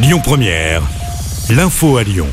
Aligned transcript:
Lyon 0.00 0.20
Première, 0.22 0.82
l'info 1.50 1.96
à 1.96 2.04
Lyon. 2.04 2.28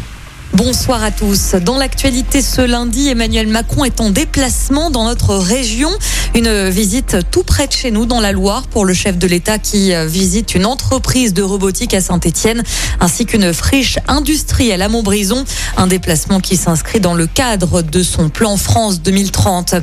Bonsoir 0.54 1.04
à 1.04 1.10
tous. 1.10 1.56
Dans 1.56 1.80
l'actualité 1.80 2.44
ce 2.44 2.62
lundi, 2.62 3.10
Emmanuel 3.10 3.48
Macron 3.48 3.86
est 3.86 4.00
en 4.02 4.12
déplacement 4.12 4.92
dans 4.92 5.04
notre 5.04 5.36
région. 5.36 5.90
Une 6.36 6.70
visite 6.70 7.18
tout 7.32 7.42
près 7.42 7.66
de 7.66 7.72
chez 7.74 7.90
nous 7.90 8.06
dans 8.06 8.20
la 8.20 8.32
Loire 8.32 8.68
pour 8.68 8.86
le 8.86 8.94
chef 8.94 9.18
de 9.18 9.26
l'État 9.26 9.58
qui 9.58 9.94
visite 10.06 10.54
une 10.54 10.68
entreprise 10.68 11.34
de 11.34 11.42
robotique 11.42 11.96
à 11.96 12.02
Saint-Etienne 12.02 12.62
ainsi 13.00 13.26
qu'une 13.26 13.52
friche 13.52 13.98
industrielle 14.08 14.84
à 14.84 14.88
Montbrison. 14.88 15.44
Un 15.76 15.88
déplacement 15.88 16.40
qui 16.40 16.58
s'inscrit 16.58 17.00
dans 17.00 17.16
le 17.16 17.26
cadre 17.26 17.82
de 17.82 18.04
son 18.04 18.30
plan 18.30 18.58
France 18.58 19.02
2030. 19.02 19.74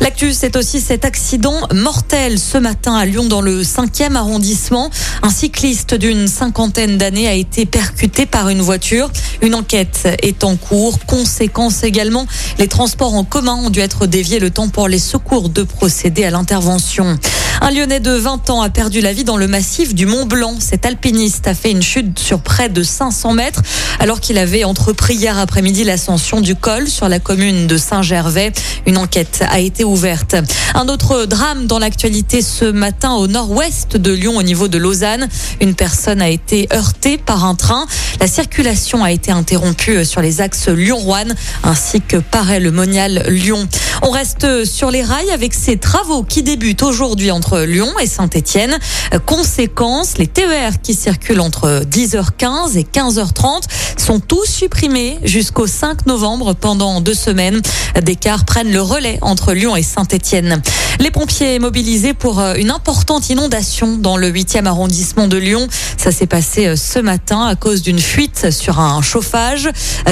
L'actu, 0.00 0.32
c'est 0.32 0.56
aussi 0.56 0.80
cet 0.80 1.04
accident 1.04 1.54
mortel 1.72 2.38
ce 2.38 2.58
matin 2.58 2.94
à 2.94 3.04
Lyon 3.04 3.24
dans 3.24 3.40
le 3.40 3.62
5e 3.62 4.16
arrondissement. 4.16 4.90
Un 5.22 5.30
cycliste 5.30 5.94
d'une 5.94 6.26
cinquantaine 6.26 6.98
d'années 6.98 7.28
a 7.28 7.34
été 7.34 7.64
percuté 7.64 8.26
par 8.26 8.48
une 8.48 8.60
voiture. 8.60 9.10
Une 9.40 9.54
enquête 9.54 10.08
est 10.22 10.42
en 10.44 10.56
cours. 10.56 10.98
Conséquence 11.06 11.84
également, 11.84 12.26
les 12.58 12.68
transports 12.68 13.14
en 13.14 13.24
commun 13.24 13.54
ont 13.54 13.70
dû 13.70 13.80
être 13.80 14.06
déviés 14.06 14.40
le 14.40 14.50
temps 14.50 14.68
pour 14.68 14.88
les 14.88 14.98
secours 14.98 15.48
de 15.48 15.62
procéder 15.62 16.24
à 16.24 16.30
l'intervention. 16.30 17.18
Un 17.60 17.70
Lyonnais 17.70 18.00
de 18.00 18.10
20 18.10 18.50
ans 18.50 18.62
a 18.62 18.68
perdu 18.68 19.00
la 19.00 19.12
vie 19.12 19.24
dans 19.24 19.36
le 19.36 19.46
massif 19.46 19.94
du 19.94 20.06
Mont 20.06 20.26
Blanc. 20.26 20.56
Cet 20.58 20.86
alpiniste 20.86 21.46
a 21.46 21.54
fait 21.54 21.70
une 21.70 21.82
chute 21.82 22.18
sur 22.18 22.40
près 22.40 22.68
de 22.68 22.82
500 22.82 23.32
mètres 23.32 23.62
alors 24.00 24.20
qu'il 24.20 24.38
avait 24.38 24.64
entrepris 24.64 25.14
hier 25.14 25.38
après-midi 25.38 25.84
l'ascension 25.84 26.40
du 26.40 26.56
col 26.56 26.88
sur 26.88 27.08
la 27.08 27.20
commune 27.20 27.66
de 27.66 27.76
Saint-Gervais. 27.76 28.52
Une 28.86 28.98
enquête 28.98 29.44
a 29.48 29.60
été 29.60 29.84
ouverte. 29.84 30.36
Un 30.74 30.88
autre 30.88 31.26
drame 31.26 31.66
dans 31.66 31.78
l'actualité 31.78 32.42
ce 32.42 32.64
matin 32.64 33.12
au 33.12 33.28
nord-ouest 33.28 33.96
de 33.96 34.12
Lyon 34.12 34.36
au 34.36 34.42
niveau 34.42 34.68
de 34.68 34.78
Lausanne. 34.78 35.28
Une 35.60 35.74
personne 35.74 36.20
a 36.20 36.28
été 36.28 36.68
heurtée 36.72 37.18
par 37.18 37.44
un 37.44 37.54
train. 37.54 37.86
La 38.20 38.26
circulation 38.26 39.04
a 39.04 39.12
été 39.12 39.30
interrompue 39.30 40.04
sur 40.04 40.20
les 40.20 40.40
axes 40.40 40.68
Lyon-Rouen 40.68 41.34
ainsi 41.62 42.00
que 42.00 42.16
Paray-le-Monial-Lyon. 42.16 43.68
On 44.06 44.10
reste 44.10 44.66
sur 44.66 44.90
les 44.90 45.02
rails 45.02 45.30
avec 45.30 45.54
ces 45.54 45.78
travaux 45.78 46.24
qui 46.24 46.42
débutent 46.42 46.82
aujourd'hui 46.82 47.30
entre 47.30 47.60
Lyon 47.60 47.88
et 47.98 48.06
Saint-Etienne. 48.06 48.78
Conséquence, 49.24 50.18
les 50.18 50.26
TER 50.26 50.82
qui 50.82 50.92
circulent 50.92 51.40
entre 51.40 51.84
10h15 51.90 52.76
et 52.76 52.82
15h30 52.82 53.62
sont 53.96 54.20
tous 54.20 54.44
supprimés 54.44 55.18
jusqu'au 55.24 55.66
5 55.66 56.04
novembre 56.04 56.52
pendant 56.52 57.00
deux 57.00 57.14
semaines. 57.14 57.62
Des 58.02 58.14
cars 58.14 58.44
prennent 58.44 58.72
le 58.72 58.82
relais 58.82 59.18
entre 59.22 59.54
Lyon 59.54 59.74
et 59.74 59.82
Saint-Etienne. 59.82 60.60
Les 61.00 61.10
pompiers 61.10 61.58
mobilisés 61.58 62.12
pour 62.12 62.40
une 62.40 62.70
importante 62.70 63.30
inondation 63.30 63.96
dans 63.96 64.18
le 64.18 64.30
8e 64.30 64.66
arrondissement 64.66 65.28
de 65.28 65.38
Lyon. 65.38 65.66
Ça 65.96 66.12
s'est 66.12 66.26
passé 66.26 66.76
ce 66.76 66.98
matin 66.98 67.46
à 67.46 67.56
cause 67.56 67.80
d'une 67.80 67.98
fuite 67.98 68.50
sur 68.50 68.80
un 68.80 69.00
chauffage. 69.00 69.70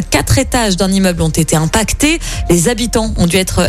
Quatre 0.08 0.38
étages 0.38 0.76
d'un 0.76 0.90
immeuble 0.90 1.20
ont 1.20 1.28
été 1.28 1.56
impactés. 1.56 2.18
Les 2.48 2.68
habitants 2.68 3.12
ont 3.18 3.26
dû 3.26 3.36
être. 3.36 3.68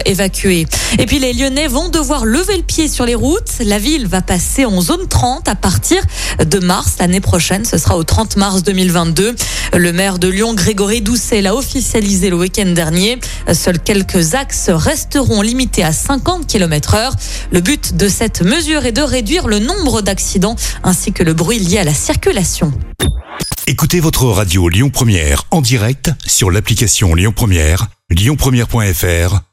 Et 1.00 1.06
puis 1.06 1.20
les 1.20 1.34
Lyonnais 1.34 1.68
vont 1.68 1.90
devoir 1.90 2.26
lever 2.26 2.58
le 2.58 2.64
pied 2.64 2.88
sur 2.88 3.06
les 3.06 3.16
routes. 3.16 3.60
La 3.60 3.80
ville 3.80 4.08
va 4.08 4.22
passer 4.22 4.66
en 4.66 4.80
zone 4.82 5.08
30 5.08 5.48
à 5.48 5.56
partir 5.56 6.04
de 6.44 6.60
mars 6.60 6.96
l'année 7.00 7.20
prochaine. 7.20 7.66
Ce 7.66 7.78
sera 7.78 7.98
au 7.98 8.04
30 8.04 8.38
mars 8.38 8.64
2022. 8.64 9.36
Le 9.74 9.92
maire 9.92 10.20
de 10.20 10.28
Lyon, 10.28 10.54
Grégory 10.54 11.02
Doucet, 11.02 11.42
l'a 11.42 11.56
officialisé 11.56 12.30
le 12.30 12.36
week-end 12.36 12.68
dernier. 12.68 13.20
Seuls 13.54 13.80
quelques 13.80 14.36
axes 14.36 14.70
resteront 14.70 15.42
limités 15.42 15.84
à 15.84 15.92
50 15.92 16.46
km 16.48 16.94
heure. 16.94 17.16
Le 17.52 17.62
but 17.62 17.96
de 17.96 18.08
cette 18.08 18.44
mesure 18.44 18.86
est 18.86 18.92
de 18.92 19.02
réduire 19.02 19.48
le 19.48 19.60
nombre 19.60 20.02
d'accidents 20.02 20.56
ainsi 20.84 21.12
que 21.12 21.24
le 21.24 21.34
bruit 21.34 21.60
lié 21.60 21.80
à 21.80 21.84
la 21.84 21.94
circulation. 21.94 22.72
Écoutez 23.66 24.00
votre 24.00 24.26
radio 24.26 24.68
Lyon 24.68 24.90
Première 24.90 25.46
en 25.50 25.62
direct 25.62 26.12
sur 26.26 26.52
l'application 26.52 27.16
Lyon 27.16 27.32
Première, 27.34 27.88
lyonpremière.fr 28.10 29.53